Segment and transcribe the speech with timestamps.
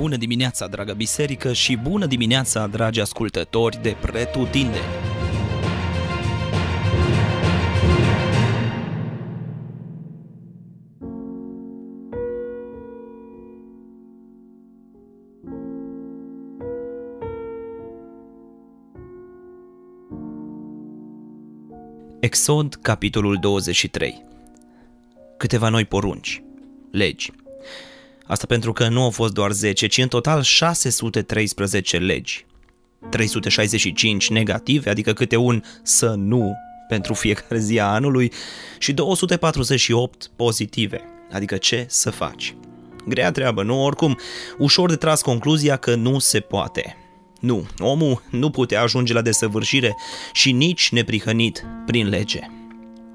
[0.00, 4.84] Bună dimineața, dragă biserică, și bună dimineața, dragi ascultători de Pretutindeni!
[22.20, 24.24] Exod, capitolul 23
[25.36, 26.42] Câteva noi porunci,
[26.90, 27.32] legi.
[28.30, 32.46] Asta pentru că nu au fost doar 10, ci în total 613 legi.
[33.08, 36.56] 365 negative, adică câte un să nu
[36.88, 38.32] pentru fiecare zi a anului
[38.78, 41.00] și 248 pozitive,
[41.32, 42.54] adică ce să faci.
[43.08, 43.84] Grea treabă, nu?
[43.84, 44.18] Oricum,
[44.58, 46.96] ușor de tras concluzia că nu se poate.
[47.40, 49.96] Nu, omul nu putea ajunge la desăvârșire
[50.32, 52.40] și nici neprihănit prin lege.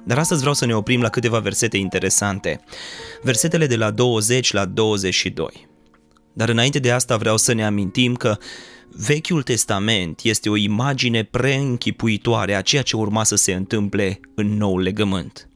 [0.06, 2.64] Dar astăzi vreau să ne oprim la câteva versete interesante.
[3.22, 5.68] Versetele de la 20 la 22.
[6.34, 8.38] Dar înainte de asta vreau să ne amintim că
[8.90, 14.78] Vechiul Testament este o imagine preînchipuitoare a ceea ce urma să se întâmple în nou
[14.78, 15.50] legământ.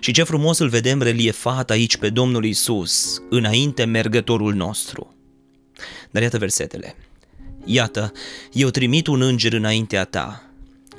[0.00, 5.14] Și ce frumos îl vedem reliefat aici pe Domnul Isus, înainte mergătorul nostru.
[6.10, 6.96] Dar iată versetele.
[7.64, 8.12] Iată,
[8.52, 10.53] eu trimit un înger înaintea ta,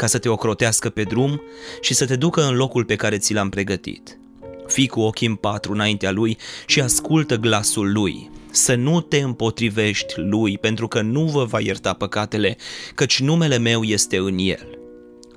[0.06, 1.42] ca să te ocrotească pe drum
[1.82, 4.20] și să te ducă în locul pe care ți l-am pregătit.
[4.68, 10.14] Fii cu ochii în patru înaintea lui și ascultă glasul lui, să nu te împotrivești
[10.18, 12.58] lui, pentru că nu vă va ierta păcatele,
[12.96, 14.78] căci numele meu este în el.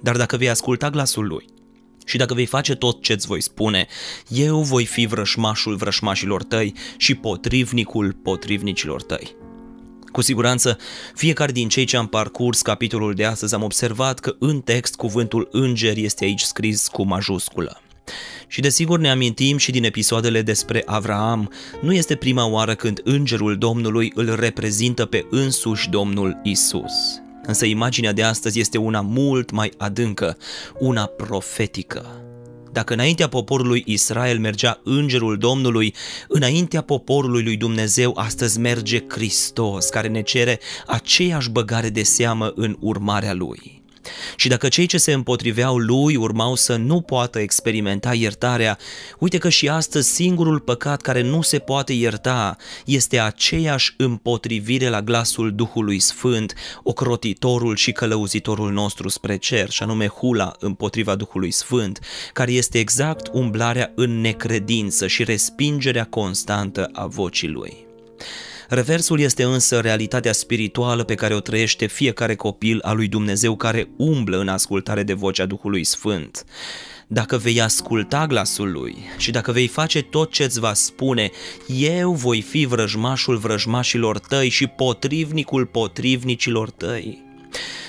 [0.00, 1.44] Dar dacă vei asculta glasul lui
[2.04, 3.86] și dacă vei face tot ce-ți voi spune,
[4.28, 9.37] eu voi fi vrășmașul vrășmașilor tăi și potrivnicul potrivnicilor tăi.
[10.18, 10.78] Cu siguranță,
[11.14, 15.48] fiecare din cei ce am parcurs capitolul de astăzi am observat că în text cuvântul
[15.50, 17.80] înger este aici scris cu majusculă.
[18.46, 23.58] Și desigur ne amintim și din episoadele despre Avraam, nu este prima oară când îngerul
[23.58, 26.92] Domnului îl reprezintă pe însuși Domnul Isus.
[27.42, 30.36] Însă imaginea de astăzi este una mult mai adâncă,
[30.78, 32.22] una profetică.
[32.72, 35.94] Dacă înaintea poporului Israel mergea îngerul Domnului,
[36.28, 42.76] înaintea poporului lui Dumnezeu astăzi merge Hristos, care ne cere aceeași băgare de seamă în
[42.80, 43.77] urmarea lui.
[44.36, 48.78] Și dacă cei ce se împotriveau lui urmau să nu poată experimenta iertarea,
[49.18, 55.02] uite că și astăzi singurul păcat care nu se poate ierta este aceeași împotrivire la
[55.02, 61.98] glasul Duhului Sfânt, ocrotitorul și călăuzitorul nostru spre cer, și anume hula împotriva Duhului Sfânt,
[62.32, 67.87] care este exact umblarea în necredință și respingerea constantă a vocii lui.
[68.70, 73.88] Reversul este însă realitatea spirituală pe care o trăiește fiecare copil al lui Dumnezeu care
[73.96, 76.44] umblă în ascultare de vocea Duhului Sfânt.
[77.06, 81.30] Dacă vei asculta glasul lui și dacă vei face tot ce îți va spune,
[81.78, 87.24] eu voi fi vrăjmașul vrăjmașilor tăi și potrivnicul potrivnicilor tăi.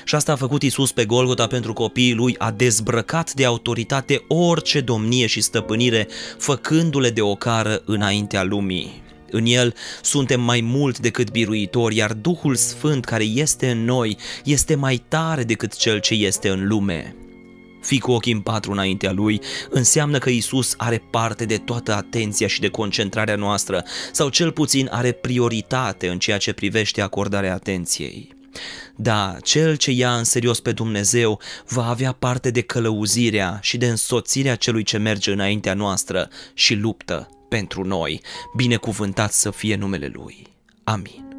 [0.03, 4.81] Și asta a făcut Isus pe Golgota pentru copiii lui, a dezbrăcat de autoritate orice
[4.81, 6.07] domnie și stăpânire,
[6.38, 9.07] făcându-le de ocară înaintea lumii.
[9.31, 14.75] În el suntem mai mult decât biruitori, iar Duhul Sfânt care este în noi este
[14.75, 17.16] mai tare decât cel ce este în lume.
[17.81, 22.47] Fii cu ochii în patru înaintea lui înseamnă că Isus are parte de toată atenția
[22.47, 28.38] și de concentrarea noastră, sau cel puțin are prioritate în ceea ce privește acordarea atenției.
[28.96, 33.88] Da, cel ce ia în serios pe Dumnezeu va avea parte de călăuzirea și de
[33.88, 38.21] însoțirea celui ce merge înaintea noastră și luptă pentru noi.
[38.55, 40.47] Binecuvântat să fie numele Lui.
[40.83, 41.38] Amin.